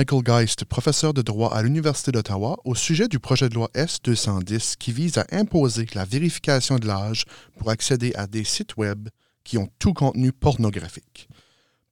Michael 0.00 0.22
Geist, 0.22 0.64
professeur 0.64 1.12
de 1.12 1.20
droit 1.20 1.52
à 1.52 1.60
l'Université 1.60 2.10
d'Ottawa, 2.10 2.56
au 2.64 2.74
sujet 2.74 3.06
du 3.06 3.18
projet 3.18 3.50
de 3.50 3.54
loi 3.54 3.68
S-210 3.74 4.76
qui 4.78 4.92
vise 4.92 5.18
à 5.18 5.26
imposer 5.30 5.86
la 5.92 6.06
vérification 6.06 6.78
de 6.78 6.86
l'âge 6.86 7.26
pour 7.58 7.68
accéder 7.68 8.14
à 8.14 8.26
des 8.26 8.44
sites 8.44 8.78
Web 8.78 9.10
qui 9.44 9.58
ont 9.58 9.68
tout 9.78 9.92
contenu 9.92 10.32
pornographique. 10.32 11.28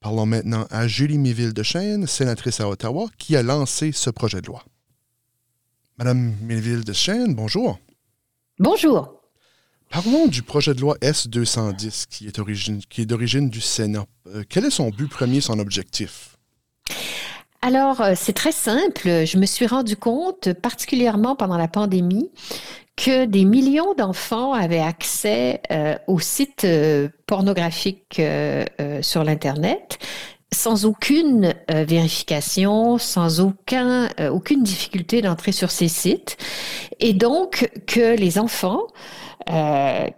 Parlons 0.00 0.24
maintenant 0.24 0.66
à 0.70 0.88
Julie 0.88 1.18
Miville 1.18 1.52
de 1.52 1.62
Chêne, 1.62 2.06
sénatrice 2.06 2.62
à 2.62 2.68
Ottawa, 2.70 3.10
qui 3.18 3.36
a 3.36 3.42
lancé 3.42 3.92
ce 3.92 4.08
projet 4.08 4.40
de 4.40 4.46
loi. 4.46 4.64
Madame 5.98 6.34
Miville 6.40 6.84
de 6.84 6.94
Chêne, 6.94 7.34
bonjour. 7.34 7.78
Bonjour. 8.58 9.20
Parlons 9.90 10.28
du 10.28 10.42
projet 10.42 10.72
de 10.72 10.80
loi 10.80 10.96
S-210 11.02 12.06
qui 12.08 12.26
est, 12.26 13.04
d'origine 13.04 13.50
du 13.50 13.60
Sénat. 13.60 14.06
Euh, 14.28 14.44
quel 14.48 14.64
est 14.64 14.70
son 14.70 14.88
but 14.88 15.10
premier, 15.10 15.42
son 15.42 15.58
objectif? 15.58 16.37
Alors, 17.60 18.00
euh, 18.00 18.12
c'est 18.14 18.34
très 18.34 18.52
simple. 18.52 19.26
Je 19.26 19.36
me 19.36 19.46
suis 19.46 19.66
rendu 19.66 19.96
compte, 19.96 20.52
particulièrement 20.52 21.34
pendant 21.34 21.58
la 21.58 21.66
pandémie, 21.66 22.30
que 22.96 23.24
des 23.24 23.44
millions 23.44 23.94
d'enfants 23.94 24.52
avaient 24.52 24.80
accès 24.80 25.60
euh, 25.72 25.96
aux 26.06 26.20
sites 26.20 26.64
euh, 26.64 27.08
pornographiques 27.26 28.20
sur 29.02 29.24
l'Internet 29.24 29.98
sans 30.50 30.86
aucune 30.86 31.52
vérification, 31.68 32.96
sans 32.96 33.40
aucun, 33.40 34.08
aucune 34.32 34.62
difficulté 34.62 35.20
d'entrer 35.20 35.52
sur 35.52 35.70
ces 35.70 35.88
sites. 35.88 36.38
Et 37.00 37.12
donc 37.12 37.70
que 37.86 38.16
les 38.16 38.38
enfants, 38.38 38.86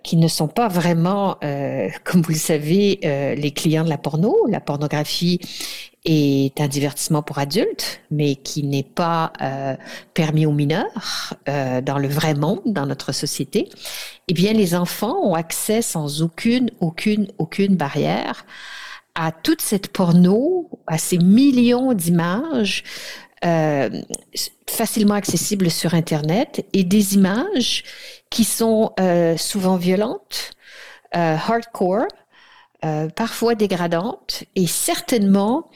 qui 0.03 0.17
ne 0.17 0.29
sont 0.29 0.49
pas 0.49 0.69
vraiment, 0.69 1.37
comme 2.05 2.23
vous 2.23 2.33
le 2.33 2.39
savez, 2.39 2.99
les 3.37 3.51
clients 3.53 3.85
de 3.85 3.89
la 3.89 3.99
porno, 3.99 4.35
la 4.49 4.61
pornographie 4.61 5.41
est 6.05 6.61
un 6.61 6.69
divertissement 6.69 7.23
pour 7.23 7.39
adultes, 7.39 8.01
mais 8.11 8.37
qui 8.37 8.63
n'est 8.63 8.83
pas 8.83 9.33
euh, 9.43 9.77
permis 10.15 10.47
aux 10.47 10.53
mineurs 10.53 11.35
euh, 11.49 11.81
dans 11.81 11.99
le 11.99 12.09
vrai 12.09 12.35
monde, 12.35 12.63
dans 12.65 12.87
notre 12.87 13.13
société, 13.13 13.69
eh 14.29 14.35
bien, 14.35 14.53
les 14.53 14.75
enfants 14.75 15.19
ont 15.23 15.35
accès 15.35 15.83
sans 15.83 16.23
aucune, 16.23 16.71
aucune, 16.81 17.29
aucune 17.39 17.77
barrière 17.77 18.47
à 19.15 19.33
toute 19.33 19.61
cette 19.61 19.89
porno, 19.89 20.71
à 20.87 20.97
ces 20.97 21.19
millions 21.19 21.93
d'images 21.93 22.85
euh, 23.45 23.91
facilement 24.69 25.15
accessibles 25.15 25.71
sur 25.71 25.95
Internet 25.95 26.67
et 26.73 26.85
des 26.85 27.15
images 27.15 27.85
qui 28.31 28.45
sont 28.45 28.93
euh, 29.01 29.37
souvent 29.37 29.77
violentes, 29.77 30.53
euh, 31.17 31.37
hardcore, 31.37 32.07
euh, 32.83 33.11
parfois 33.11 33.55
dégradantes 33.55 34.45
et 34.57 34.67
certainement 34.67 35.69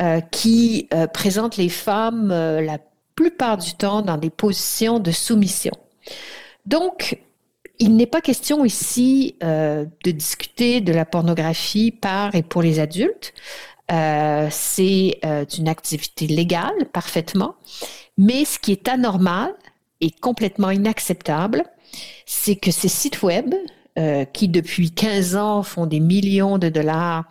euh, 0.00 0.20
qui 0.20 0.88
euh, 0.94 1.08
présentent 1.08 1.56
les 1.56 1.68
femmes 1.68 2.28
la 2.28 2.78
plupart 3.16 3.56
du 3.56 3.74
temps 3.74 4.02
dans 4.02 4.18
des 4.18 4.30
positions 4.30 5.00
de 5.00 5.10
soumission. 5.10 5.72
Donc, 6.64 7.18
il 7.80 7.96
n'est 7.96 8.06
pas 8.06 8.20
question 8.20 8.64
ici 8.64 9.36
de 9.40 10.10
discuter 10.10 10.80
de 10.80 10.92
la 10.92 11.04
pornographie 11.04 11.90
par 11.90 12.34
et 12.36 12.42
pour 12.42 12.62
les 12.62 12.78
adultes. 12.78 13.34
C'est 13.88 15.20
une 15.58 15.68
activité 15.68 16.26
légale 16.26 16.88
parfaitement, 16.92 17.56
mais 18.16 18.44
ce 18.44 18.58
qui 18.58 18.72
est 18.72 18.88
anormal 18.88 19.54
et 20.00 20.10
complètement 20.10 20.70
inacceptable, 20.70 21.64
c'est 22.26 22.56
que 22.56 22.70
ces 22.70 22.88
sites 22.88 23.22
web 23.22 23.54
euh, 23.96 24.24
qui 24.24 24.48
depuis 24.48 24.90
15 24.90 25.36
ans 25.36 25.62
font 25.62 25.86
des 25.86 26.00
millions 26.00 26.58
de 26.58 26.68
dollars 26.68 27.28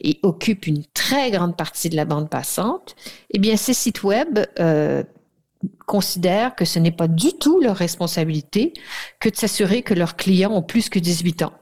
et 0.00 0.18
occupent 0.22 0.66
une 0.66 0.82
très 0.94 1.30
grande 1.30 1.58
partie 1.58 1.90
de 1.90 1.96
la 1.96 2.06
bande 2.06 2.30
passante, 2.30 2.96
eh 3.32 3.38
bien 3.38 3.58
ces 3.58 3.74
sites 3.74 4.02
web 4.02 4.38
euh, 4.58 5.02
considèrent 5.84 6.54
que 6.54 6.64
ce 6.64 6.78
n'est 6.78 6.90
pas 6.90 7.06
du 7.06 7.34
tout 7.34 7.60
leur 7.60 7.76
responsabilité 7.76 8.72
que 9.20 9.28
de 9.28 9.36
s'assurer 9.36 9.82
que 9.82 9.92
leurs 9.92 10.16
clients 10.16 10.52
ont 10.52 10.62
plus 10.62 10.88
que 10.88 10.98
18 10.98 11.42
ans. 11.42 11.52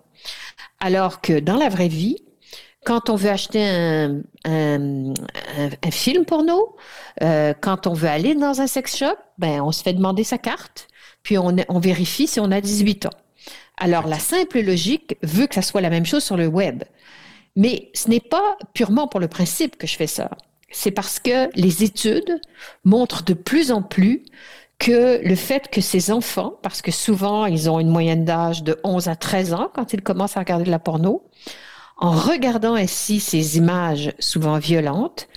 Alors 0.79 1.21
que 1.21 1.41
dans 1.41 1.57
la 1.57 1.69
vraie 1.69 1.89
vie, 1.89 2.19
quand 2.85 3.11
on 3.11 3.17
veut 3.17 3.31
acheter 3.31 3.65
un, 4.45 5.13
film 5.91 6.25
porno, 6.25 6.77
euh, 7.23 7.55
quand 7.61 7.87
on 7.87 7.93
veut 7.93 8.09
aller 8.09 8.35
dans 8.35 8.61
un 8.61 8.67
sex 8.67 8.97
shop, 8.97 9.17
ben 9.39 9.61
on 9.61 9.73
se 9.73 9.83
fait 9.83 9.93
demander 9.93 10.25
sa 10.25 10.39
carte, 10.39 10.89
puis 11.23 11.39
on, 11.39 11.57
on 11.69 11.79
vérifie 11.79 12.27
si 12.27 12.41
on 12.41 12.51
a 12.51 12.61
18 12.61 13.07
ans. 13.07 13.11
Alors, 13.77 14.07
la 14.07 14.19
simple 14.19 14.61
logique 14.61 15.17
veut 15.23 15.47
que 15.47 15.55
ça 15.55 15.63
soit 15.63 15.81
la 15.81 15.91
même 15.91 16.07
chose 16.07 16.23
sur 16.23 16.37
le 16.37 16.47
web. 16.47 16.85
Mais 17.57 17.91
ce 17.95 18.09
n'est 18.09 18.21
pas 18.21 18.57
purement 18.73 19.09
pour 19.09 19.21
le 19.21 19.29
principe 19.29 19.77
que 19.77 19.87
je 19.87 19.97
fais 19.97 20.07
ça. 20.07 20.31
C'est 20.71 20.91
parce 20.91 21.21
que 21.21 21.51
les 21.55 21.85
études 21.85 22.41
montrent 22.85 23.25
de 23.25 23.35
plus 23.35 23.71
en 23.71 23.83
plus 23.83 24.25
que 24.79 25.21
le 25.25 25.35
fait 25.37 25.69
que 25.69 25.81
ces 25.81 26.11
enfants, 26.11 26.59
parce 26.63 26.83
que 26.83 26.91
souvent 26.91 27.47
ils 27.47 27.71
ont 27.71 27.79
une 27.79 27.91
moyenne 27.91 28.25
d'âge 28.25 28.65
de 28.65 28.79
11 28.83 29.09
à 29.09 29.15
13 29.15 29.55
ans 29.55 29.71
quand 29.73 29.93
ils 29.93 30.03
commencent 30.03 30.37
à 30.37 30.41
regarder 30.41 30.65
de 30.65 30.71
la 30.71 30.81
porno, 30.81 31.23
en 31.97 32.11
regardant 32.13 32.75
ainsi 32.75 33.21
ces 33.21 33.57
images 33.57 34.13
souvent 34.19 34.59
violentes, 34.59 35.29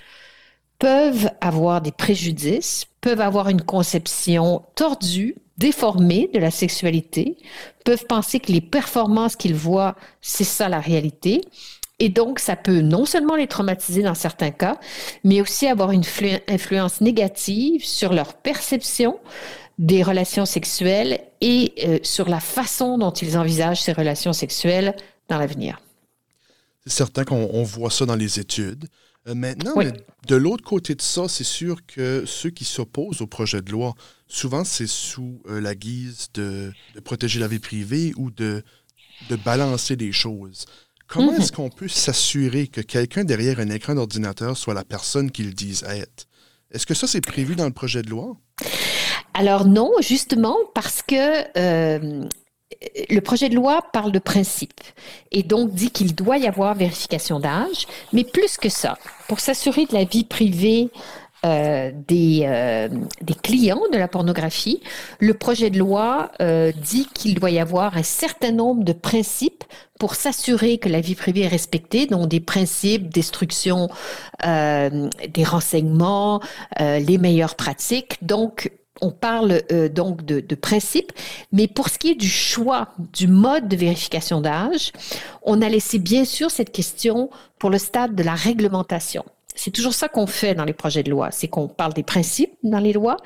peuvent 0.78 1.30
avoir 1.40 1.80
des 1.80 1.92
préjudices, 1.92 2.86
peuvent 3.00 3.20
avoir 3.20 3.48
une 3.48 3.62
conception 3.62 4.62
tordue 4.74 5.36
déformés 5.56 6.30
de 6.32 6.38
la 6.38 6.52
sexualité 6.52 7.36
peuvent 7.84 8.06
penser 8.06 8.38
que 8.38 8.52
les 8.52 8.60
performances 8.60 9.34
qu'ils 9.34 9.54
voient, 9.54 9.96
c'est 10.20 10.44
ça 10.44 10.68
la 10.68 10.78
réalité. 10.78 11.40
Et 11.98 12.10
donc, 12.10 12.38
ça 12.38 12.54
peut 12.54 12.80
non 12.80 13.06
seulement 13.06 13.34
les 13.34 13.46
traumatiser 13.46 14.02
dans 14.02 14.14
certains 14.14 14.50
cas, 14.50 14.78
mais 15.24 15.40
aussi 15.40 15.66
avoir 15.66 15.90
une 15.90 16.04
influence 16.48 17.00
négative 17.00 17.84
sur 17.84 18.12
leur 18.12 18.34
perception 18.34 19.18
des 19.78 20.02
relations 20.02 20.44
sexuelles 20.44 21.20
et 21.40 21.72
euh, 21.86 21.98
sur 22.02 22.28
la 22.28 22.40
façon 22.40 22.98
dont 22.98 23.10
ils 23.10 23.38
envisagent 23.38 23.80
ces 23.80 23.92
relations 23.92 24.34
sexuelles 24.34 24.94
dans 25.28 25.38
l'avenir. 25.38 25.80
Certain 26.88 27.24
qu'on 27.24 27.62
voit 27.62 27.90
ça 27.90 28.06
dans 28.06 28.16
les 28.16 28.40
études. 28.40 28.88
Euh, 29.28 29.34
maintenant, 29.34 29.74
de 30.26 30.36
l'autre 30.36 30.64
côté 30.64 30.94
de 30.94 31.02
ça, 31.02 31.28
c'est 31.28 31.44
sûr 31.44 31.84
que 31.86 32.24
ceux 32.26 32.50
qui 32.50 32.64
s'opposent 32.64 33.20
au 33.20 33.26
projet 33.26 33.60
de 33.60 33.70
loi, 33.70 33.94
souvent 34.26 34.64
c'est 34.64 34.86
sous 34.86 35.42
euh, 35.48 35.60
la 35.60 35.74
guise 35.74 36.28
de, 36.34 36.72
protéger 37.04 37.38
la 37.40 37.48
vie 37.48 37.58
privée 37.58 38.12
ou 38.16 38.30
de, 38.30 38.62
de 39.28 39.36
balancer 39.36 39.96
des 39.96 40.12
choses. 40.12 40.64
Comment 41.08 41.32
mhm. 41.32 41.40
est-ce 41.40 41.52
qu'on 41.52 41.70
peut 41.70 41.88
s'assurer 41.88 42.68
que 42.68 42.80
quelqu'un 42.80 43.24
derrière 43.24 43.60
un 43.60 43.70
écran 43.70 43.94
d'ordinateur 43.94 44.56
soit 44.56 44.74
la 44.74 44.84
personne 44.84 45.30
qu'ils 45.30 45.54
disent 45.54 45.84
être? 45.84 46.26
Est-ce 46.70 46.86
que 46.86 46.94
ça, 46.94 47.06
c'est 47.06 47.22
prévu 47.22 47.56
dans 47.56 47.64
le 47.64 47.72
projet 47.72 48.02
de 48.02 48.10
loi? 48.10 48.36
Alors 49.34 49.66
non, 49.66 49.92
justement, 50.00 50.56
parce 50.74 51.02
que 51.02 51.58
euh, 51.58 52.28
le 53.10 53.20
projet 53.20 53.48
de 53.48 53.54
loi 53.54 53.82
parle 53.92 54.12
de 54.12 54.18
principe 54.18 54.80
et 55.32 55.42
donc 55.42 55.72
dit 55.72 55.90
qu'il 55.90 56.14
doit 56.14 56.38
y 56.38 56.46
avoir 56.46 56.74
vérification 56.74 57.40
d'âge, 57.40 57.86
mais 58.12 58.24
plus 58.24 58.56
que 58.56 58.68
ça, 58.68 58.98
pour 59.26 59.40
s'assurer 59.40 59.86
de 59.86 59.94
la 59.94 60.04
vie 60.04 60.24
privée 60.24 60.90
euh, 61.46 61.92
des, 62.08 62.42
euh, 62.46 62.88
des 63.22 63.34
clients 63.34 63.82
de 63.92 63.96
la 63.96 64.08
pornographie, 64.08 64.82
le 65.20 65.34
projet 65.34 65.70
de 65.70 65.78
loi 65.78 66.32
euh, 66.40 66.72
dit 66.72 67.06
qu'il 67.14 67.38
doit 67.38 67.50
y 67.50 67.60
avoir 67.60 67.96
un 67.96 68.02
certain 68.02 68.50
nombre 68.50 68.82
de 68.82 68.92
principes 68.92 69.62
pour 70.00 70.16
s'assurer 70.16 70.78
que 70.78 70.88
la 70.88 71.00
vie 71.00 71.14
privée 71.14 71.42
est 71.42 71.48
respectée, 71.48 72.06
donc 72.06 72.28
des 72.28 72.40
principes 72.40 73.08
destruction 73.08 73.88
des 74.42 75.44
renseignements, 75.44 76.40
les 76.78 77.18
meilleures 77.18 77.56
pratiques. 77.56 78.18
Donc, 78.22 78.70
on 79.00 79.10
parle 79.10 79.62
euh, 79.72 79.88
donc 79.88 80.24
de, 80.24 80.40
de 80.40 80.54
principes, 80.54 81.12
mais 81.52 81.66
pour 81.66 81.88
ce 81.88 81.98
qui 81.98 82.10
est 82.10 82.14
du 82.14 82.28
choix 82.28 82.88
du 83.12 83.28
mode 83.28 83.68
de 83.68 83.76
vérification 83.76 84.40
d'âge, 84.40 84.92
on 85.42 85.62
a 85.62 85.68
laissé 85.68 85.98
bien 85.98 86.24
sûr 86.24 86.50
cette 86.50 86.72
question 86.72 87.30
pour 87.58 87.70
le 87.70 87.78
stade 87.78 88.14
de 88.14 88.22
la 88.22 88.34
réglementation. 88.34 89.24
C'est 89.58 89.72
toujours 89.72 89.92
ça 89.92 90.08
qu'on 90.08 90.28
fait 90.28 90.54
dans 90.54 90.64
les 90.64 90.72
projets 90.72 91.02
de 91.02 91.10
loi, 91.10 91.30
c'est 91.32 91.48
qu'on 91.48 91.66
parle 91.66 91.92
des 91.92 92.04
principes 92.04 92.52
dans 92.62 92.78
les 92.78 92.92
lois, 92.92 93.16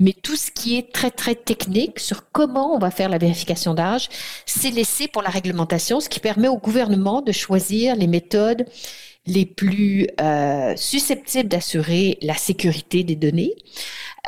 mais 0.00 0.14
tout 0.14 0.36
ce 0.36 0.50
qui 0.50 0.78
est 0.78 0.90
très 0.90 1.10
très 1.10 1.34
technique 1.34 2.00
sur 2.00 2.30
comment 2.32 2.74
on 2.74 2.78
va 2.78 2.90
faire 2.90 3.10
la 3.10 3.18
vérification 3.18 3.74
d'âge, 3.74 4.08
c'est 4.46 4.70
laissé 4.70 5.06
pour 5.06 5.20
la 5.20 5.28
réglementation, 5.28 6.00
ce 6.00 6.08
qui 6.08 6.18
permet 6.18 6.48
au 6.48 6.56
gouvernement 6.56 7.20
de 7.20 7.30
choisir 7.30 7.94
les 7.94 8.06
méthodes 8.06 8.64
les 9.26 9.46
plus 9.46 10.08
euh, 10.20 10.74
susceptibles 10.76 11.48
d'assurer 11.48 12.18
la 12.22 12.34
sécurité 12.34 13.04
des 13.04 13.14
données. 13.14 13.54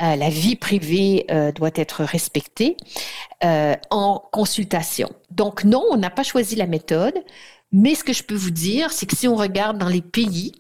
Euh, 0.03 0.17
la 0.17 0.29
vie 0.29 0.57
privée 0.57 1.25
euh, 1.31 1.53
doit 1.53 1.71
être 1.77 2.03
respectée 2.03 2.77
euh, 3.45 3.77
en 3.91 4.21
consultation. 4.33 5.09
Donc 5.31 5.63
non, 5.63 5.85
on 5.91 5.97
n'a 5.97 6.11
pas 6.11 6.25
choisi 6.25 6.57
la 6.57 6.67
méthode, 6.67 7.15
mais 7.71 7.95
ce 7.95 8.03
que 8.03 8.13
je 8.13 8.25
peux 8.25 8.35
vous 8.35 8.51
dire, 8.51 8.91
c'est 8.91 9.07
que 9.07 9.15
si 9.15 9.29
on 9.29 9.37
regarde 9.37 9.79
dans 9.79 9.89
les 9.89 10.03
pays 10.03 10.53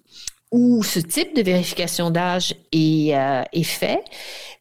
où 0.54 0.84
ce 0.84 1.00
type 1.00 1.34
de 1.34 1.42
vérification 1.42 2.12
d'âge 2.12 2.54
est, 2.70 3.12
euh, 3.12 3.42
est, 3.52 3.64
fait, 3.64 4.04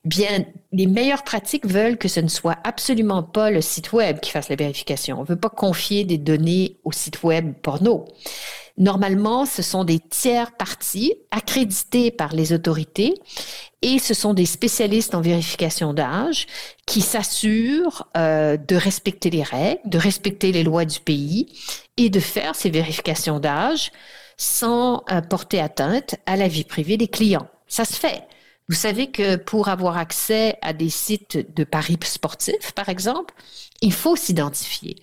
bien, 0.03 0.43
les 0.71 0.87
meilleures 0.87 1.21
pratiques 1.23 1.67
veulent 1.67 1.99
que 1.99 2.07
ce 2.07 2.19
ne 2.19 2.29
soit 2.29 2.57
absolument 2.63 3.21
pas 3.21 3.51
le 3.51 3.61
site 3.61 3.93
web 3.93 4.19
qui 4.19 4.31
fasse 4.31 4.49
la 4.49 4.55
vérification. 4.55 5.19
On 5.19 5.21
ne 5.21 5.27
veut 5.27 5.39
pas 5.39 5.51
confier 5.51 6.03
des 6.03 6.17
données 6.17 6.77
au 6.83 6.91
site 6.91 7.21
web 7.21 7.53
porno. 7.61 8.05
Normalement, 8.75 9.45
ce 9.45 9.61
sont 9.61 9.83
des 9.83 9.99
tiers 9.99 10.53
parties 10.53 11.13
accrédités 11.29 12.09
par 12.09 12.33
les 12.33 12.53
autorités 12.53 13.13
et 13.83 13.99
ce 13.99 14.15
sont 14.15 14.33
des 14.33 14.47
spécialistes 14.47 15.13
en 15.13 15.21
vérification 15.21 15.93
d'âge 15.93 16.47
qui 16.87 17.01
s'assurent 17.01 18.07
euh, 18.17 18.57
de 18.57 18.75
respecter 18.75 19.29
les 19.29 19.43
règles, 19.43 19.81
de 19.85 19.99
respecter 19.99 20.51
les 20.51 20.63
lois 20.63 20.85
du 20.85 20.99
pays 20.99 21.53
et 21.97 22.09
de 22.09 22.19
faire 22.19 22.55
ces 22.55 22.71
vérifications 22.71 23.39
d'âge 23.39 23.91
sans 24.43 25.03
euh, 25.09 25.21
porter 25.21 25.61
atteinte 25.61 26.15
à 26.25 26.35
la 26.35 26.49
vie 26.49 26.65
privée 26.65 26.97
des 26.97 27.07
clients. 27.07 27.47
Ça 27.67 27.85
se 27.85 27.93
fait. 27.93 28.27
Vous 28.67 28.75
savez 28.75 29.09
que 29.09 29.37
pour 29.37 29.69
avoir 29.69 29.97
accès 29.97 30.57
à 30.61 30.73
des 30.73 30.89
sites 30.89 31.55
de 31.55 31.63
paris 31.63 31.97
sportifs, 32.03 32.73
par 32.73 32.89
exemple, 32.89 33.33
il 33.81 33.93
faut 33.93 34.15
s'identifier. 34.15 34.97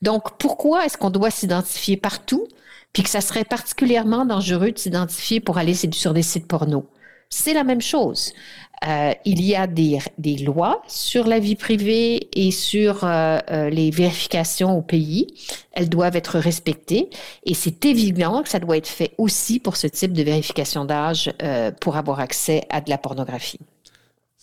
Donc, 0.00 0.38
pourquoi 0.38 0.86
est-ce 0.86 0.96
qu'on 0.96 1.10
doit 1.10 1.30
s'identifier 1.30 1.96
partout, 1.96 2.48
puis 2.92 3.02
que 3.02 3.10
ça 3.10 3.20
serait 3.20 3.44
particulièrement 3.44 4.24
dangereux 4.24 4.72
de 4.72 4.78
s'identifier 4.78 5.40
pour 5.40 5.58
aller 5.58 5.74
sur 5.74 6.14
des 6.14 6.22
sites 6.22 6.46
porno? 6.46 6.88
C'est 7.30 7.52
la 7.52 7.64
même 7.64 7.80
chose. 7.80 8.32
Euh, 8.86 9.12
il 9.24 9.42
y 9.42 9.56
a 9.56 9.66
des, 9.66 9.98
lois 10.44 10.82
sur 10.86 11.26
la 11.26 11.40
vie 11.40 11.56
privée 11.56 12.28
et 12.32 12.50
sur 12.50 13.04
euh, 13.04 13.38
euh, 13.50 13.70
les 13.70 13.90
vérifications 13.90 14.76
au 14.78 14.82
pays. 14.82 15.26
Elles 15.72 15.88
doivent 15.88 16.16
être 16.16 16.38
respectées 16.38 17.10
et 17.44 17.54
c'est 17.54 17.84
évident 17.84 18.42
que 18.42 18.48
ça 18.48 18.60
doit 18.60 18.76
être 18.76 18.88
fait 18.88 19.14
aussi 19.18 19.58
pour 19.58 19.76
ce 19.76 19.86
type 19.88 20.12
de 20.12 20.22
vérification 20.22 20.84
d'âge 20.84 21.32
pour 21.80 21.96
avoir 21.96 22.20
accès 22.20 22.62
à 22.70 22.80
de 22.80 22.90
la 22.90 22.98
pornographie. 22.98 23.60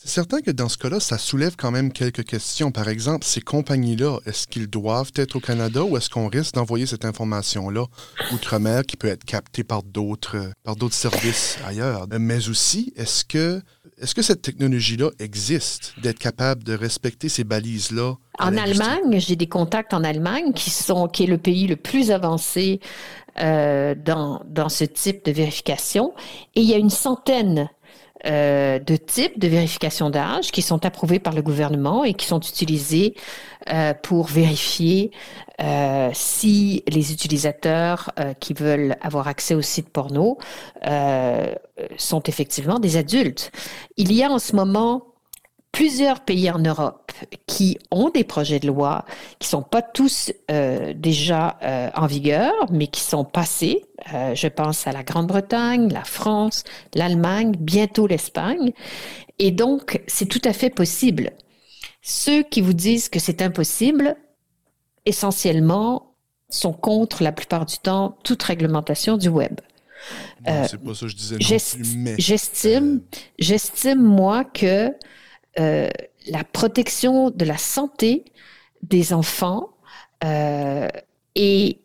C'est 0.06 0.22
certain 0.22 0.42
que 0.42 0.52
dans 0.52 0.70
ce 0.70 0.78
cas-là, 0.78 1.00
ça 1.00 1.18
soulève 1.18 1.56
quand 1.58 1.72
même 1.72 1.92
quelques 1.92 2.24
questions. 2.24 2.72
Par 2.72 2.90
exemple, 2.90 3.26
ces 3.26 3.42
compagnies-là, 3.42 4.20
est-ce 4.28 4.46
qu'ils 4.46 4.68
doivent 4.68 5.12
être 5.16 5.36
au 5.36 5.40
Canada 5.40 5.84
ou 5.84 5.98
est-ce 5.98 6.12
qu'on 6.12 6.28
risque 6.28 6.54
d'envoyer 6.54 6.86
cette 6.86 7.06
information-là 7.06 7.86
outre-mer 8.32 8.84
qui 8.84 8.98
peut 8.98 9.08
être 9.08 9.26
captée 9.26 9.64
par 9.64 9.82
d'autres 9.82 10.52
par 10.64 10.76
d'autres 10.76 10.94
services 10.94 11.58
ailleurs? 11.66 12.06
Mais 12.20 12.48
aussi, 12.50 12.94
est-ce 12.96 13.26
que 13.26 13.64
est-ce 13.98 14.14
que 14.14 14.22
cette 14.22 14.44
technologie-là 14.44 15.10
existe, 15.18 15.96
d'être 16.04 16.20
capable 16.20 16.64
de 16.64 16.76
respecter 16.76 17.28
ces 17.28 17.44
balises-là? 17.44 18.14
En 18.38 18.56
Allemagne, 18.58 19.20
j'ai 19.20 19.36
des 19.36 19.48
contacts 19.48 19.96
en 19.96 20.04
Allemagne 20.04 20.54
qui 20.54 20.70
sont 20.70 21.08
qui 21.08 21.24
est 21.24 21.28
le 21.28 21.40
pays 21.40 21.66
le 21.66 21.78
plus 21.78 22.12
avancé 22.12 22.80
euh, 23.42 23.96
dans, 23.96 24.44
dans 24.46 24.70
ce 24.70 24.86
type 24.86 25.26
de 25.26 25.32
vérification. 25.32 26.14
Et 26.56 26.62
il 26.62 26.70
y 26.70 26.74
a 26.74 26.78
une 26.78 26.92
centaine 26.92 27.70
euh, 28.26 28.80
de 28.80 28.96
types 28.96 29.38
de 29.40 29.48
vérification 29.48 30.10
d'âge 30.10 30.52
qui 30.52 30.62
sont 30.62 30.86
approuvés 30.86 31.20
par 31.20 31.34
le 31.34 31.42
gouvernement 31.42 32.04
et 32.04 32.14
qui 32.14 32.26
sont 32.26 32.40
utilisés 32.40 33.16
euh, 33.72 33.94
pour 33.94 34.28
vérifier 34.28 35.12
euh, 35.62 36.10
si 36.14 36.84
les 36.88 37.14
utilisateurs 37.14 38.12
qui 38.40 38.54
veulent 38.54 38.96
avoir 39.02 39.28
accès 39.28 39.56
au 39.56 39.62
site 39.62 39.90
porno 39.90 40.38
sont 41.98 42.24
effectivement 42.24 42.80
des 42.80 42.98
adultes. 42.98 43.52
Il 43.98 44.12
y 44.12 44.24
a 44.24 44.30
en 44.30 44.40
ce 44.40 44.56
moment 44.56 45.15
plusieurs 45.76 46.22
pays 46.22 46.50
en 46.50 46.60
Europe 46.60 47.12
qui 47.48 47.78
ont 47.92 48.10
des 48.10 48.24
projets 48.24 48.62
de 48.62 48.68
loi 48.68 49.04
qui 49.40 49.50
sont 49.50 49.62
pas 49.62 49.82
tous 49.82 50.32
euh, 50.50 50.94
déjà 50.96 51.58
euh, 51.64 51.90
en 51.96 52.08
vigueur, 52.08 52.54
mais 52.72 52.88
qui 52.88 53.02
sont 53.02 53.26
passés. 53.26 53.84
Euh, 54.14 54.34
je 54.36 54.48
pense 54.48 54.88
à 54.88 54.94
la 54.94 55.04
Grande-Bretagne, 55.04 55.92
la 55.92 56.06
France, 56.06 56.64
l'Allemagne, 56.94 57.52
bientôt 57.60 58.08
l'Espagne. 58.08 58.72
Et 59.38 59.52
donc, 59.52 60.02
c'est 60.08 60.28
tout 60.28 60.42
à 60.46 60.54
fait 60.54 60.70
possible. 60.70 61.34
Ceux 62.02 62.42
qui 62.44 62.62
vous 62.62 62.74
disent 62.74 63.10
que 63.10 63.20
c'est 63.20 63.42
impossible, 63.42 64.16
essentiellement, 65.06 66.16
sont 66.48 66.72
contre 66.72 67.22
la 67.22 67.34
plupart 67.34 67.66
du 67.66 67.80
temps 67.80 68.18
toute 68.24 68.42
réglementation 68.44 69.18
du 69.18 69.28
web. 69.28 69.60
c'est 70.46 70.82
pas 70.82 70.94
ça 70.94 71.02
que 71.02 71.08
je 71.10 71.16
disais. 71.18 71.36
J'estime, 72.18 73.02
j'estime 73.38 74.02
moi 74.02 74.46
que 74.46 74.94
euh, 75.60 75.90
la 76.28 76.44
protection 76.44 77.30
de 77.30 77.46
la 77.46 77.58
santé 77.58 78.26
des 78.82 79.14
enfants 79.14 79.70
euh, 80.24 80.88
est 81.36 81.80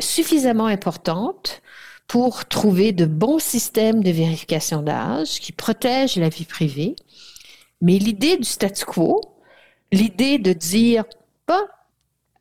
suffisamment 0.00 0.66
importante 0.66 1.62
pour 2.06 2.46
trouver 2.46 2.92
de 2.92 3.04
bons 3.04 3.38
systèmes 3.38 4.02
de 4.02 4.10
vérification 4.10 4.82
d'âge 4.82 5.40
qui 5.40 5.52
protègent 5.52 6.16
la 6.16 6.28
vie 6.28 6.44
privée. 6.44 6.96
Mais 7.80 7.98
l'idée 7.98 8.36
du 8.36 8.44
statu 8.44 8.84
quo, 8.84 9.20
l'idée 9.92 10.38
de 10.38 10.52
dire, 10.52 11.04
bah, 11.46 11.64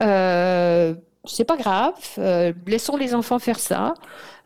euh, 0.01 0.95
c'est 1.27 1.45
pas 1.45 1.57
grave, 1.57 1.93
euh, 2.17 2.53
laissons 2.65 2.97
les 2.97 3.13
enfants 3.13 3.39
faire 3.39 3.59
ça, 3.59 3.93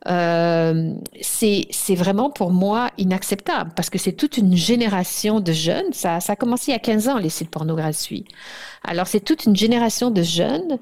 euh, 0.07 0.93
c'est 1.21 1.95
vraiment 1.95 2.31
pour 2.31 2.51
moi 2.51 2.89
inacceptable 2.97 3.71
parce 3.75 3.89
que 3.89 3.99
c'est 3.99 4.13
toute 4.13 4.37
une 4.37 4.55
génération 4.55 5.39
de 5.39 5.51
jeunes. 5.51 5.93
Ça, 5.93 6.19
ça 6.19 6.33
a 6.33 6.35
commencé 6.35 6.71
il 6.71 6.73
y 6.73 6.75
a 6.75 6.79
15 6.79 7.07
ans, 7.07 7.17
les 7.17 7.29
sites 7.29 7.51
pornographiques. 7.51 8.29
Alors, 8.83 9.07
c'est 9.07 9.19
toute 9.19 9.45
une 9.45 9.55
génération 9.55 10.09
de 10.09 10.23
jeunes 10.23 10.79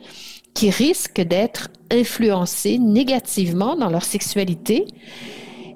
qui 0.53 0.69
risquent 0.69 1.21
d'être 1.21 1.69
influencés 1.91 2.79
négativement 2.79 3.75
dans 3.75 3.89
leur 3.89 4.03
sexualité. 4.03 4.85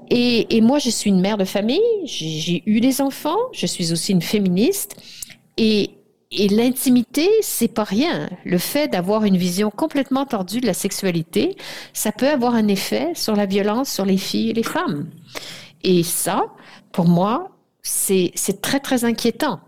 Et, 0.10 0.56
et 0.56 0.62
moi, 0.62 0.80
je 0.80 0.90
suis 0.90 1.10
une 1.10 1.22
mère 1.22 1.38
de 1.38 1.46
famille, 1.46 1.82
j'ai 2.06 2.64
eu 2.66 2.80
des 2.80 3.02
enfants, 3.02 3.38
je 3.52 3.66
suis 3.66 3.92
aussi 3.92 4.12
une 4.12 4.22
féministe. 4.22 4.96
Et, 5.58 5.92
et 6.36 6.48
l'intimité, 6.48 7.30
c'est 7.42 7.68
pas 7.68 7.84
rien. 7.84 8.30
Le 8.44 8.58
fait 8.58 8.88
d'avoir 8.88 9.24
une 9.24 9.38
vision 9.38 9.70
complètement 9.70 10.26
tordue 10.26 10.62
de 10.62 10.68
la 10.68 10.74
sexualité, 10.74 11.56
ça 11.94 12.12
peut 12.12 12.30
avoir 12.30 12.56
un 12.56 12.68
effet 12.68 13.12
sur 13.16 13.36
la 13.36 13.46
violence 13.46 13.92
sur 13.92 14.06
les 14.06 14.18
filles 14.18 14.50
et 14.50 14.54
les 14.54 14.64
femmes. 14.64 15.10
Et 15.84 16.04
ça, 16.04 16.46
pour 16.92 17.06
moi, 17.08 17.52
c'est 17.82 18.34
très, 18.62 18.80
très 18.80 19.06
inquiétant. 19.06 19.60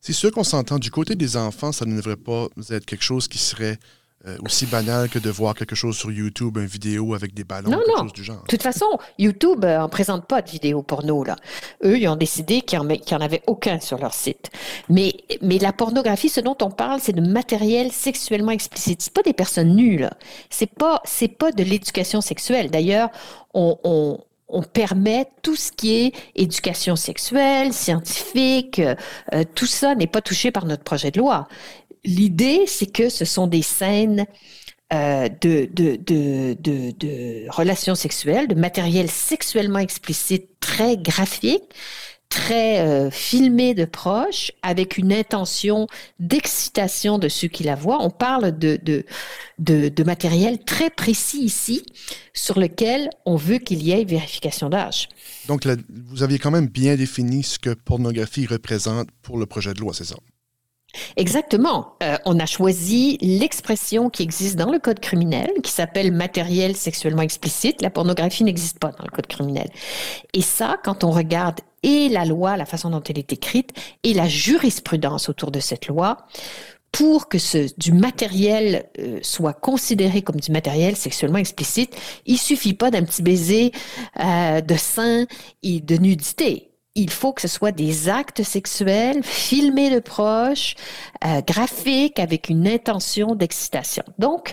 C'est 0.00 0.12
sûr 0.12 0.32
qu'on 0.32 0.44
s'entend 0.44 0.78
du 0.78 0.90
côté 0.90 1.14
des 1.14 1.36
enfants, 1.36 1.72
ça 1.72 1.86
ne 1.86 1.96
devrait 1.96 2.16
pas 2.16 2.48
être 2.70 2.84
quelque 2.84 3.04
chose 3.04 3.28
qui 3.28 3.38
serait 3.38 3.78
euh, 4.26 4.38
aussi 4.42 4.64
banal 4.66 5.08
que 5.10 5.18
de 5.18 5.30
voir 5.30 5.54
quelque 5.54 5.74
chose 5.74 5.96
sur 5.96 6.10
YouTube, 6.10 6.56
une 6.56 6.64
vidéo 6.64 7.14
avec 7.14 7.34
des 7.34 7.44
ballons, 7.44 7.70
quelque 7.70 7.98
chose 7.98 8.12
du 8.12 8.24
genre. 8.24 8.42
De 8.42 8.46
toute 8.48 8.62
façon, 8.62 8.86
YouTube 9.18 9.64
euh, 9.64 9.86
présente 9.88 10.26
pas 10.26 10.40
de 10.40 10.50
vidéos 10.50 10.82
porno. 10.82 11.24
Là. 11.24 11.36
Eux, 11.84 11.98
ils 11.98 12.08
ont 12.08 12.16
décidé 12.16 12.62
qu'il 12.62 12.80
n'y 12.80 13.12
en, 13.12 13.20
avait 13.20 13.42
aucun 13.46 13.80
sur 13.80 13.98
leur 13.98 14.14
site. 14.14 14.50
Mais, 14.88 15.12
mais 15.42 15.58
la 15.58 15.72
pornographie, 15.72 16.28
ce 16.28 16.40
dont 16.40 16.56
on 16.62 16.70
parle, 16.70 17.00
c'est 17.00 17.12
de 17.12 17.20
matériel 17.20 17.92
sexuellement 17.92 18.52
explicite. 18.52 19.02
Ce 19.02 19.10
pas 19.10 19.22
des 19.22 19.34
personnes 19.34 19.74
nues. 19.74 20.04
Ce 20.50 20.64
n'est 20.64 20.70
pas, 20.74 21.02
pas 21.38 21.52
de 21.52 21.62
l'éducation 21.62 22.20
sexuelle. 22.20 22.70
D'ailleurs, 22.70 23.10
on, 23.52 23.78
on 23.84 24.20
on 24.48 24.62
permet 24.62 25.26
tout 25.42 25.56
ce 25.56 25.72
qui 25.72 25.94
est 25.94 26.12
éducation 26.36 26.96
sexuelle, 26.96 27.72
scientifique, 27.72 28.80
euh, 29.32 29.44
tout 29.54 29.66
ça 29.66 29.94
n'est 29.94 30.06
pas 30.06 30.20
touché 30.20 30.50
par 30.50 30.66
notre 30.66 30.84
projet 30.84 31.10
de 31.10 31.18
loi. 31.18 31.48
L'idée, 32.04 32.64
c'est 32.66 32.90
que 32.90 33.08
ce 33.08 33.24
sont 33.24 33.46
des 33.46 33.62
scènes 33.62 34.26
euh, 34.92 35.28
de, 35.40 37.50
relations 37.50 37.94
sexuelles, 37.94 38.48
de 38.48 38.54
matériel 38.54 39.10
sexuellement 39.10 39.78
explicite 39.78 40.60
très 40.60 40.98
graphique, 40.98 41.62
très 42.28 42.80
euh, 42.80 43.10
filmé 43.10 43.74
de 43.74 43.86
proche, 43.86 44.52
avec 44.62 44.98
une 44.98 45.12
intention 45.12 45.86
d'excitation 46.20 47.18
de 47.18 47.28
ceux 47.28 47.48
qui 47.48 47.64
la 47.64 47.74
voient. 47.74 48.02
On 48.02 48.10
parle 48.10 48.56
de 48.58 49.04
matériel 50.04 50.62
très 50.64 50.90
précis 50.90 51.42
ici, 51.42 51.84
sur 52.34 52.58
lequel 52.58 53.08
on 53.24 53.36
veut 53.36 53.58
qu'il 53.58 53.82
y 53.82 53.92
ait 53.92 54.04
vérification 54.04 54.68
d'âge. 54.68 55.08
Donc, 55.48 55.66
vous 55.88 56.22
aviez 56.22 56.38
quand 56.38 56.50
même 56.50 56.68
bien 56.68 56.96
défini 56.96 57.42
ce 57.42 57.58
que 57.58 57.70
pornographie 57.70 58.46
représente 58.46 59.08
pour 59.22 59.38
le 59.38 59.46
projet 59.46 59.72
de 59.72 59.80
loi, 59.80 59.94
c'est 59.94 60.04
ça? 60.04 60.16
Exactement. 61.16 61.94
Euh, 62.02 62.16
on 62.24 62.38
a 62.38 62.46
choisi 62.46 63.18
l'expression 63.20 64.10
qui 64.10 64.22
existe 64.22 64.56
dans 64.56 64.70
le 64.70 64.78
code 64.78 65.00
criminel, 65.00 65.50
qui 65.62 65.70
s'appelle 65.70 66.12
matériel 66.12 66.76
sexuellement 66.76 67.22
explicite. 67.22 67.82
La 67.82 67.90
pornographie 67.90 68.44
n'existe 68.44 68.78
pas 68.78 68.92
dans 68.92 69.04
le 69.04 69.10
code 69.10 69.26
criminel. 69.26 69.68
Et 70.32 70.42
ça, 70.42 70.78
quand 70.84 71.04
on 71.04 71.10
regarde 71.10 71.60
et 71.82 72.08
la 72.08 72.24
loi, 72.24 72.56
la 72.56 72.64
façon 72.64 72.90
dont 72.90 73.02
elle 73.02 73.18
est 73.18 73.32
écrite, 73.32 73.72
et 74.02 74.14
la 74.14 74.26
jurisprudence 74.26 75.28
autour 75.28 75.50
de 75.50 75.60
cette 75.60 75.86
loi, 75.86 76.26
pour 76.92 77.28
que 77.28 77.38
ce, 77.38 77.68
du 77.76 77.92
matériel 77.92 78.86
euh, 79.00 79.18
soit 79.20 79.52
considéré 79.52 80.22
comme 80.22 80.40
du 80.40 80.52
matériel 80.52 80.96
sexuellement 80.96 81.38
explicite, 81.38 81.94
il 82.24 82.38
suffit 82.38 82.72
pas 82.72 82.90
d'un 82.90 83.02
petit 83.02 83.22
baiser 83.22 83.72
euh, 84.20 84.60
de 84.60 84.76
sein 84.76 85.26
et 85.62 85.80
de 85.80 85.96
nudité 85.96 86.70
il 86.94 87.10
faut 87.10 87.32
que 87.32 87.40
ce 87.40 87.48
soit 87.48 87.72
des 87.72 88.08
actes 88.08 88.42
sexuels 88.42 89.22
filmés 89.24 89.90
de 89.90 89.98
proche, 89.98 90.76
euh, 91.24 91.40
graphiques, 91.42 92.20
avec 92.20 92.48
une 92.48 92.68
intention 92.68 93.34
d'excitation. 93.34 94.04
Donc, 94.18 94.52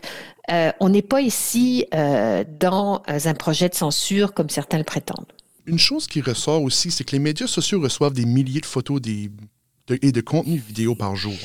euh, 0.51 0.71
on 0.79 0.89
n'est 0.89 1.03
pas 1.03 1.21
ici 1.21 1.85
euh, 1.93 2.43
dans 2.59 3.03
un 3.07 3.33
projet 3.35 3.69
de 3.69 3.75
censure 3.75 4.33
comme 4.33 4.49
certains 4.49 4.79
le 4.79 4.83
prétendent. 4.83 5.31
Une 5.67 5.77
chose 5.77 6.07
qui 6.07 6.21
ressort 6.21 6.63
aussi, 6.63 6.89
c'est 6.89 7.03
que 7.03 7.11
les 7.11 7.19
médias 7.19 7.47
sociaux 7.47 7.79
reçoivent 7.79 8.13
des 8.13 8.25
milliers 8.25 8.61
de 8.61 8.65
photos 8.65 8.99
et 9.07 10.11
de 10.11 10.21
contenus 10.21 10.63
vidéo 10.63 10.95
par 10.95 11.15
jour. 11.15 11.37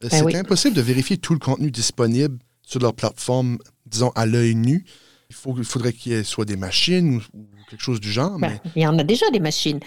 Ben 0.00 0.10
c'est 0.10 0.36
impossible 0.36 0.76
de 0.76 0.82
vérifier 0.82 1.16
tout 1.16 1.32
le 1.32 1.40
contenu 1.40 1.70
disponible 1.70 2.38
sur 2.62 2.80
leur 2.80 2.94
plateforme, 2.94 3.58
disons, 3.86 4.10
à 4.14 4.26
l'œil 4.26 4.54
nu. 4.54 4.84
Il, 5.30 5.64
faudrait 5.64 5.92
qu'il 5.92 6.12
y 6.12 6.14
ait 6.14 6.24
soit 6.24 6.46
des 6.46 6.56
machines 6.56 7.16
ou, 7.34 7.40
quelque 7.68 7.82
chose 7.82 8.00
du 8.00 8.10
genre. 8.10 8.38
Ben, 8.38 8.58
il 8.74 8.82
y 8.82 8.86
en 8.86 8.98
a 8.98 9.04
déjà 9.04 9.28
des 9.30 9.40
machines. 9.40 9.78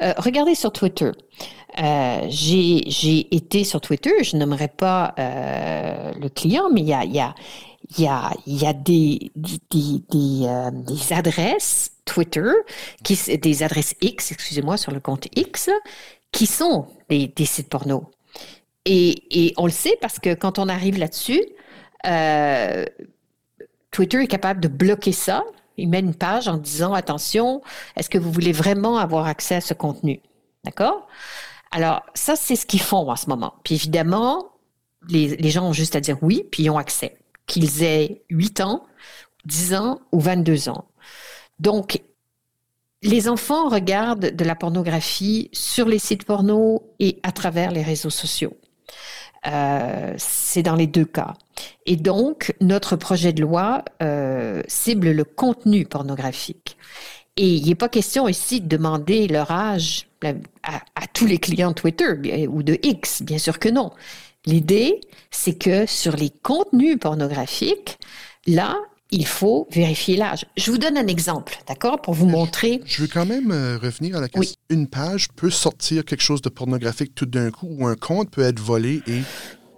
Euh, 0.00 0.14
regardez 0.18 0.54
sur 0.54 0.72
Twitter. 0.72 1.10
Euh, 1.82 2.26
j'ai 2.28 3.34
été 3.34 3.64
sur 3.64 3.80
Twitter, 3.80 4.22
je 4.22 4.36
n'aimerais 4.36 4.68
pas 4.68 5.12
euh, 5.18 6.12
le 6.20 6.28
client, 6.28 6.70
mais 6.72 6.82
il 6.82 6.86
y 6.86 6.94
a, 6.94 7.04
y 7.04 7.18
a, 7.18 7.34
y 7.98 8.06
a, 8.06 8.30
y 8.46 8.64
a 8.64 8.72
des, 8.72 9.32
des, 9.34 9.58
des, 9.72 10.46
des, 10.72 11.12
adresses 11.12 11.90
Twitter, 12.04 12.52
qui, 13.02 13.18
des 13.38 13.62
adresses 13.64 13.96
X, 14.00 14.30
excusez-moi, 14.30 14.76
sur 14.76 14.92
le 14.92 15.00
compte 15.00 15.26
X, 15.34 15.70
qui 16.30 16.46
sont 16.46 16.86
des, 17.08 17.26
des 17.26 17.46
sites 17.46 17.68
porno. 17.68 18.12
Et, 18.84 19.46
et, 19.46 19.54
on 19.56 19.66
le 19.66 19.72
sait 19.72 19.98
parce 20.00 20.20
que 20.20 20.34
quand 20.34 20.60
on 20.60 20.68
arrive 20.68 20.98
là-dessus, 20.98 21.42
euh, 22.06 22.84
Twitter 23.94 24.20
est 24.20 24.26
capable 24.26 24.58
de 24.58 24.66
bloquer 24.66 25.12
ça. 25.12 25.44
Il 25.76 25.88
met 25.88 26.00
une 26.00 26.16
page 26.16 26.48
en 26.48 26.56
disant 26.56 26.94
attention, 26.94 27.62
est-ce 27.94 28.10
que 28.10 28.18
vous 28.18 28.32
voulez 28.32 28.50
vraiment 28.50 28.98
avoir 28.98 29.26
accès 29.26 29.54
à 29.54 29.60
ce 29.60 29.72
contenu? 29.72 30.20
D'accord? 30.64 31.06
Alors, 31.70 32.02
ça, 32.14 32.34
c'est 32.34 32.56
ce 32.56 32.66
qu'ils 32.66 32.80
font 32.80 33.08
en 33.08 33.14
ce 33.14 33.28
moment. 33.28 33.54
Puis 33.62 33.76
évidemment, 33.76 34.50
les, 35.08 35.48
gens 35.50 35.68
ont 35.68 35.72
juste 35.72 35.94
à 35.94 36.00
dire 36.00 36.18
oui, 36.22 36.44
puis 36.50 36.64
ils 36.64 36.70
ont 36.70 36.76
accès, 36.78 37.18
qu'ils 37.46 37.84
aient 37.84 38.24
8 38.30 38.62
ans, 38.62 38.84
10 39.44 39.74
ans 39.74 40.00
ou 40.10 40.18
22 40.18 40.70
ans. 40.70 40.86
Donc, 41.60 42.02
les 43.02 43.28
enfants 43.28 43.68
regardent 43.68 44.34
de 44.34 44.44
la 44.44 44.56
pornographie 44.56 45.50
sur 45.52 45.86
les 45.86 46.00
sites 46.00 46.24
porno 46.24 46.82
et 46.98 47.20
à 47.22 47.30
travers 47.30 47.70
les 47.70 47.82
réseaux 47.82 48.10
sociaux. 48.10 48.56
Euh, 49.46 50.14
c'est 50.16 50.62
dans 50.62 50.74
les 50.74 50.86
deux 50.86 51.04
cas. 51.04 51.34
Et 51.86 51.96
donc, 51.96 52.54
notre 52.60 52.96
projet 52.96 53.32
de 53.32 53.42
loi 53.42 53.84
euh, 54.02 54.62
cible 54.68 55.10
le 55.10 55.24
contenu 55.24 55.84
pornographique. 55.84 56.76
Et 57.36 57.54
il 57.54 57.66
n'est 57.66 57.74
pas 57.74 57.88
question 57.88 58.28
ici 58.28 58.60
de 58.60 58.68
demander 58.68 59.26
leur 59.26 59.50
âge 59.50 60.06
à, 60.22 60.30
à, 60.94 61.06
tous 61.12 61.26
les 61.26 61.38
clients 61.38 61.72
Twitter 61.72 62.46
ou 62.48 62.62
de 62.62 62.78
X, 62.82 63.22
bien 63.22 63.38
sûr 63.38 63.58
que 63.58 63.68
non. 63.68 63.90
L'idée, 64.46 65.00
c'est 65.30 65.58
que 65.58 65.84
sur 65.86 66.16
les 66.16 66.30
contenus 66.30 66.98
pornographiques, 66.98 67.98
là, 68.46 68.76
il 69.10 69.26
faut 69.26 69.68
vérifier 69.70 70.16
l'âge. 70.16 70.44
Je 70.56 70.70
vous 70.70 70.78
donne 70.78 70.96
un 70.96 71.06
exemple, 71.06 71.58
d'accord, 71.68 72.00
pour 72.02 72.14
vous 72.14 72.26
montrer. 72.26 72.80
Je 72.84 73.02
veux 73.02 73.08
quand 73.08 73.26
même 73.26 73.52
euh, 73.52 73.78
revenir 73.78 74.16
à 74.16 74.20
la 74.20 74.28
question. 74.28 74.56
Une 74.70 74.88
page 74.88 75.28
peut 75.36 75.50
sortir 75.50 76.04
quelque 76.04 76.22
chose 76.22 76.42
de 76.42 76.48
pornographique 76.48 77.14
tout 77.14 77.26
d'un 77.26 77.50
coup, 77.50 77.68
ou 77.70 77.86
un 77.86 77.96
compte 77.96 78.30
peut 78.30 78.42
être 78.42 78.60
volé 78.60 79.02
et 79.06 79.20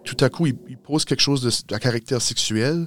tout 0.04 0.16
à 0.25 0.28
coup, 0.30 0.47
il, 0.47 0.78
pose 0.78 1.04
quelque 1.04 1.21
chose 1.21 1.42
de, 1.42 1.75
à 1.75 1.78
caractère 1.78 2.23
sexuel 2.23 2.87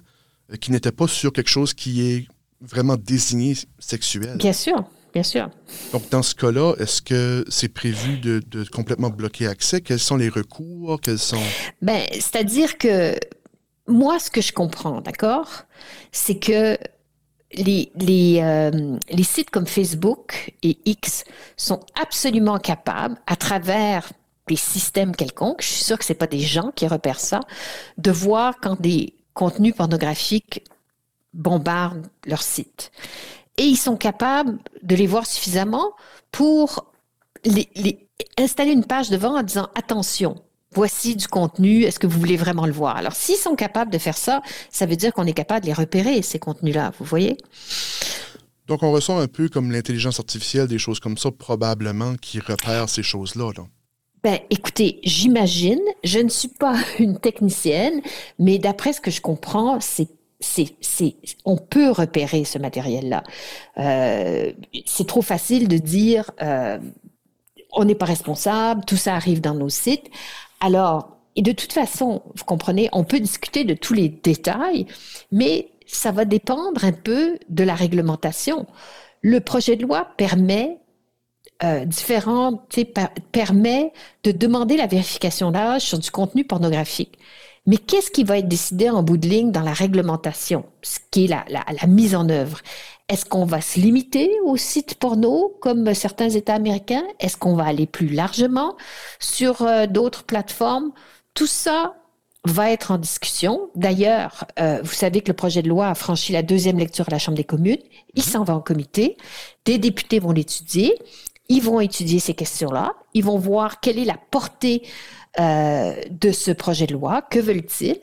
euh, 0.51 0.55
qui 0.55 0.71
n'était 0.71 0.91
pas 0.91 1.07
sur 1.07 1.33
quelque 1.33 1.49
chose 1.49 1.73
qui 1.73 2.01
est 2.01 2.27
vraiment 2.61 2.95
désigné 2.95 3.55
sexuel. 3.77 4.37
Bien 4.37 4.53
sûr. 4.53 4.83
Bien 5.11 5.23
sûr. 5.23 5.49
Donc, 5.91 6.07
dans 6.11 6.21
ce 6.21 6.35
cas-là, 6.35 6.75
est-ce 6.77 7.01
que 7.01 7.43
c'est 7.49 7.73
prévu 7.73 8.19
de, 8.19 8.43
de, 8.47 8.63
complètement 8.63 9.09
bloquer 9.09 9.47
accès? 9.47 9.81
Quels 9.81 9.99
sont 9.99 10.17
les 10.17 10.29
recours? 10.29 11.01
Quels 11.01 11.17
sont... 11.17 11.41
Ben, 11.81 12.03
c'est-à-dire 12.11 12.77
que 12.77 13.15
moi, 13.89 14.19
ce 14.19 14.31
que 14.31 14.41
je 14.41 14.53
comprends, 14.53 15.01
d'accord, 15.01 15.63
c'est 16.11 16.39
que 16.39 16.77
euh, 17.57 18.97
les, 19.09 19.23
sites 19.23 19.49
comme 19.49 19.65
Facebook 19.65 20.53
et 20.61 20.77
X 20.85 21.23
sont 21.57 21.79
absolument 21.99 22.59
capables, 22.59 23.17
à 23.25 23.35
travers 23.35 24.11
des 24.47 24.55
systèmes 24.55 25.15
quelconques, 25.15 25.61
je 25.61 25.67
suis 25.67 25.83
sûre 25.83 25.97
que 25.97 26.05
ce 26.05 26.13
pas 26.13 26.27
des 26.27 26.39
gens 26.39 26.71
qui 26.75 26.87
repèrent 26.87 27.19
ça, 27.19 27.41
de 27.97 28.11
voir 28.11 28.55
quand 28.61 28.79
des 28.79 29.15
contenus 29.33 29.75
pornographiques 29.75 30.63
bombardent 31.33 32.07
leur 32.25 32.41
site. 32.41 32.91
Et 33.57 33.63
ils 33.63 33.77
sont 33.77 33.97
capables 33.97 34.57
de 34.83 34.95
les 34.95 35.07
voir 35.07 35.25
suffisamment 35.25 35.91
pour 36.31 36.91
installer 38.37 38.71
une 38.71 38.85
page 38.85 39.09
devant 39.09 39.37
en 39.37 39.43
disant 39.43 39.69
attention, 39.75 40.41
voici 40.71 41.15
du 41.15 41.27
contenu, 41.27 41.83
est-ce 41.83 41.99
que 41.99 42.07
vous 42.07 42.19
voulez 42.19 42.37
vraiment 42.37 42.65
le 42.65 42.71
voir? 42.71 42.95
Alors, 42.97 43.13
s'ils 43.13 43.35
sont 43.35 43.55
capables 43.55 43.91
de 43.91 43.97
faire 43.97 44.17
ça, 44.17 44.41
ça 44.69 44.85
veut 44.85 44.95
dire 44.95 45.13
qu'on 45.13 45.25
est 45.25 45.33
capable 45.33 45.61
de 45.61 45.67
les 45.67 45.73
repérer, 45.73 46.21
ces 46.21 46.39
contenus-là, 46.39 46.91
vous 46.99 47.05
voyez? 47.05 47.37
Donc, 48.67 48.83
on 48.83 48.91
ressent 48.91 49.17
un 49.17 49.27
peu 49.27 49.49
comme 49.49 49.71
l'intelligence 49.71 50.19
artificielle, 50.19 50.67
des 50.67 50.77
choses 50.77 50.99
comme 50.99 51.17
ça, 51.17 51.31
probablement, 51.31 52.15
qui 52.15 52.39
repèrent 52.39 52.87
ces 52.87 53.01
choses-là. 53.01 53.51
Ben, 54.21 54.37
écoutez, 54.49 54.99
j'imagine, 55.03 55.81
je 56.03 56.19
ne 56.19 56.29
suis 56.29 56.49
pas 56.49 56.75
une 56.99 57.19
technicienne, 57.19 58.01
mais 58.37 58.59
d'après 58.59 58.93
ce 58.93 59.01
que 59.01 59.11
je 59.11 59.21
comprends, 59.21 59.79
c'est 59.79 60.09
c'est, 60.41 60.77
c'est, 60.79 61.17
on 61.43 61.57
peut 61.57 61.91
repérer 61.91 62.45
ce 62.45 62.57
matériel-là. 62.57 63.23
Euh, 63.77 64.53
c'est 64.85 65.05
trop 65.05 65.21
facile 65.21 65.67
de 65.67 65.77
dire 65.77 66.31
euh, 66.41 66.79
on 67.73 67.83
n'est 67.83 67.95
pas 67.95 68.05
responsable, 68.05 68.85
tout 68.85 68.95
ça 68.95 69.15
arrive 69.15 69.41
dans 69.41 69.53
nos 69.53 69.67
sites. 69.69 70.09
Alors, 70.59 71.17
et 71.35 71.41
de 71.41 71.51
toute 71.51 71.73
façon, 71.73 72.21
vous 72.35 72.43
comprenez, 72.43 72.89
on 72.91 73.03
peut 73.03 73.19
discuter 73.19 73.63
de 73.63 73.73
tous 73.73 73.93
les 73.93 74.09
détails, 74.09 74.87
mais 75.31 75.69
ça 75.85 76.11
va 76.11 76.25
dépendre 76.25 76.83
un 76.83 76.91
peu 76.91 77.39
de 77.49 77.63
la 77.63 77.75
réglementation. 77.75 78.67
Le 79.21 79.39
projet 79.39 79.75
de 79.75 79.83
loi 79.83 80.07
permet 80.17 80.79
euh, 81.63 81.85
différents, 81.85 82.65
permet 83.31 83.93
de 84.23 84.31
demander 84.31 84.77
la 84.77 84.87
vérification 84.87 85.51
d'âge 85.51 85.81
sur 85.81 85.99
du 85.99 86.11
contenu 86.11 86.43
pornographique. 86.45 87.17
Mais 87.65 87.77
qu'est-ce 87.77 88.11
qui 88.11 88.23
va 88.23 88.37
être 88.39 88.47
décidé 88.47 88.89
en 88.89 89.03
bout 89.03 89.17
de 89.17 89.27
ligne 89.27 89.51
dans 89.51 89.61
la 89.61 89.73
réglementation, 89.73 90.65
ce 90.81 90.99
qui 91.11 91.25
est 91.25 91.27
la 91.27 91.87
mise 91.87 92.15
en 92.15 92.29
œuvre? 92.29 92.61
Est-ce 93.09 93.25
qu'on 93.25 93.45
va 93.45 93.59
se 93.59 93.79
limiter 93.79 94.31
aux 94.45 94.55
sites 94.55 94.95
porno 94.95 95.57
comme 95.61 95.93
certains 95.95 96.29
États 96.29 96.53
américains? 96.53 97.03
Est-ce 97.19 97.37
qu'on 97.37 97.55
va 97.55 97.65
aller 97.65 97.87
plus 97.87 98.07
largement 98.07 98.77
sur 99.19 99.63
euh, 99.63 99.87
d'autres 99.87 100.23
plateformes? 100.23 100.91
Tout 101.33 101.47
ça 101.47 101.95
va 102.45 102.71
être 102.71 102.91
en 102.91 102.99
discussion. 102.99 103.69
D'ailleurs, 103.75 104.45
euh, 104.59 104.79
vous 104.83 104.93
savez 104.93 105.21
que 105.21 105.29
le 105.29 105.35
projet 105.35 105.63
de 105.63 105.69
loi 105.69 105.87
a 105.87 105.95
franchi 105.95 106.33
la 106.33 106.43
deuxième 106.43 106.77
lecture 106.77 107.05
à 107.09 107.11
la 107.11 107.19
Chambre 107.19 107.35
des 107.37 107.43
communes. 107.43 107.81
Il 108.13 108.23
mhm. 108.23 108.29
s'en 108.29 108.43
va 108.43 108.55
en 108.55 108.61
comité. 108.61 109.17
Des 109.65 109.79
députés 109.79 110.19
vont 110.19 110.31
l'étudier. 110.31 110.95
Ils 111.49 111.63
vont 111.63 111.79
étudier 111.79 112.19
ces 112.19 112.35
questions-là. 112.35 112.93
Ils 113.15 113.23
vont 113.23 113.39
voir 113.39 113.79
quelle 113.79 113.97
est 113.97 114.05
la 114.05 114.17
portée 114.29 114.83
euh, 115.39 115.93
de 116.09 116.31
ce 116.31 116.51
projet 116.51 116.87
de 116.87 116.93
loi. 116.93 117.21
Que 117.21 117.39
veulent-ils? 117.39 117.99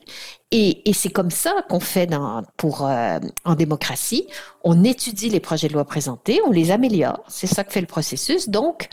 Et, 0.53 0.89
et 0.89 0.93
c'est 0.93 1.11
comme 1.11 1.31
ça 1.31 1.53
qu'on 1.69 1.81
fait 1.81 2.07
dans, 2.07 2.45
pour, 2.57 2.87
euh, 2.87 3.19
en 3.45 3.55
démocratie. 3.57 4.29
On 4.63 4.85
étudie 4.85 5.29
les 5.29 5.41
projets 5.41 5.67
de 5.67 5.73
loi 5.73 5.85
présentés, 5.85 6.41
on 6.47 6.53
les 6.53 6.71
améliore. 6.71 7.25
C'est 7.27 7.49
ça 7.49 7.65
que 7.65 7.73
fait 7.73 7.81
le 7.81 7.89
processus. 7.89 8.49
Donc, 8.49 8.89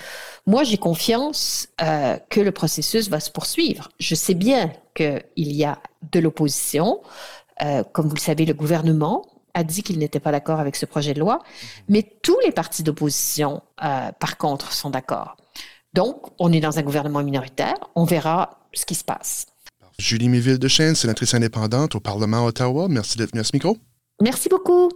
moi, 0.47 0.63
j'ai 0.63 0.77
confiance 0.77 1.67
euh, 1.81 2.17
que 2.29 2.41
le 2.41 2.51
processus 2.51 3.07
va 3.07 3.19
se 3.19 3.29
poursuivre. 3.29 3.89
Je 3.99 4.15
sais 4.15 4.33
bien 4.33 4.71
qu'il 4.95 5.21
y 5.35 5.63
a 5.63 5.77
de 6.11 6.19
l'opposition. 6.19 7.01
Euh, 7.61 7.83
comme 7.93 8.07
vous 8.07 8.15
le 8.15 8.19
savez, 8.19 8.45
le 8.45 8.53
gouvernement 8.55 9.23
a 9.53 9.63
dit 9.63 9.83
qu'il 9.83 9.99
n'était 9.99 10.19
pas 10.19 10.31
d'accord 10.31 10.59
avec 10.59 10.75
ce 10.75 10.87
projet 10.87 11.13
de 11.13 11.19
loi, 11.19 11.39
mais 11.87 12.01
tous 12.23 12.39
les 12.43 12.51
partis 12.51 12.81
d'opposition, 12.81 13.61
euh, 13.83 14.11
par 14.19 14.37
contre, 14.37 14.73
sont 14.73 14.89
d'accord. 14.89 15.37
Donc, 15.93 16.17
on 16.39 16.51
est 16.51 16.59
dans 16.59 16.79
un 16.79 16.81
gouvernement 16.81 17.23
minoritaire. 17.23 17.75
On 17.95 18.05
verra 18.05 18.59
ce 18.73 18.85
qui 18.85 18.95
se 18.95 19.03
passe. 19.03 19.45
Julie 20.00 20.29
Méville 20.29 20.57
de 20.57 20.67
Chêne, 20.67 20.95
sénatrice 20.95 21.33
indépendante 21.33 21.95
au 21.95 22.00
Parlement 22.00 22.45
Ottawa. 22.45 22.88
Merci 22.89 23.17
d'être 23.17 23.31
venue 23.31 23.41
à 23.41 23.43
ce 23.43 23.51
micro. 23.53 23.77
Merci 24.21 24.50
beaucoup. 24.50 24.89